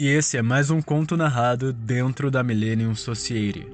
[0.00, 3.68] E esse é mais um conto narrado dentro da Millennium Society,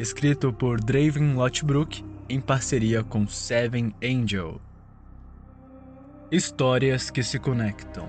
[0.00, 4.60] escrito por Draven Lotbrook em parceria com Seven Angel.
[6.28, 8.08] Histórias que se conectam.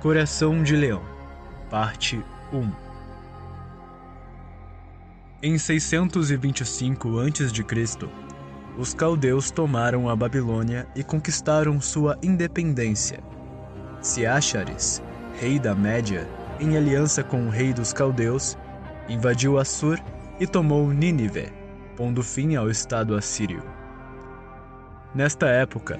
[0.00, 1.02] Coração de Leão,
[1.68, 2.24] parte
[2.54, 2.72] 1.
[5.42, 8.08] Em 625 a.C.,
[8.78, 13.20] os caldeus tomaram a Babilônia e conquistaram sua independência.
[14.00, 15.02] Siachares,
[15.38, 16.26] rei da Média,
[16.60, 18.56] em aliança com o rei dos caldeus,
[19.08, 19.98] invadiu Assur
[20.38, 21.52] e tomou Nínive,
[21.96, 23.62] pondo fim ao estado assírio.
[25.14, 25.98] Nesta época,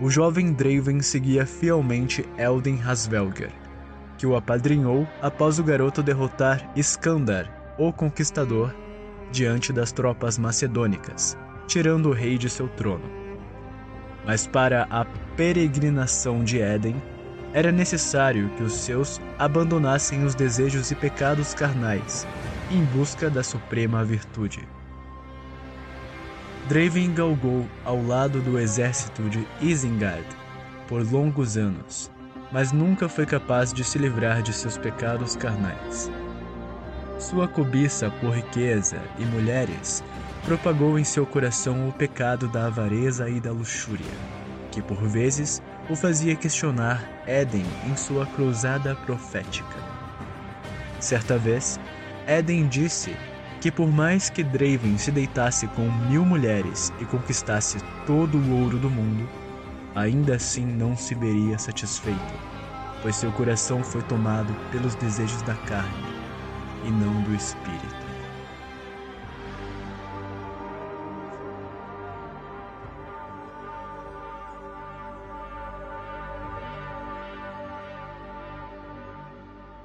[0.00, 3.50] o jovem Draven seguia fielmente Elden Hasvelger,
[4.18, 8.74] que o apadrinhou após o garoto derrotar Iskandar, o Conquistador,
[9.30, 11.36] diante das tropas macedônicas
[11.66, 13.04] tirando o rei de seu trono.
[14.24, 15.04] Mas para a
[15.36, 16.96] peregrinação de Éden,
[17.56, 22.26] era necessário que os seus abandonassem os desejos e pecados carnais
[22.70, 24.68] em busca da suprema virtude.
[26.68, 30.26] Draven galgou ao lado do exército de Isengard
[30.86, 32.10] por longos anos,
[32.52, 36.10] mas nunca foi capaz de se livrar de seus pecados carnais.
[37.18, 40.04] Sua cobiça por riqueza e mulheres
[40.44, 44.12] propagou em seu coração o pecado da avareza e da luxúria,
[44.70, 49.76] que por vezes o fazia questionar Éden em sua cruzada profética.
[50.98, 51.78] Certa vez,
[52.26, 53.14] Éden disse
[53.60, 58.78] que por mais que Draven se deitasse com mil mulheres e conquistasse todo o ouro
[58.78, 59.28] do mundo,
[59.94, 62.34] ainda assim não se veria satisfeito,
[63.02, 66.16] pois seu coração foi tomado pelos desejos da carne
[66.84, 68.05] e não do espírito.